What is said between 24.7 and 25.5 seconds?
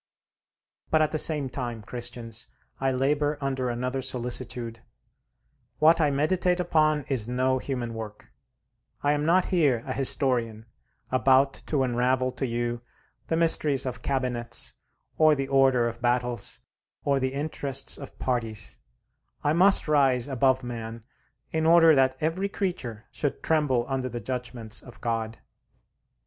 of God.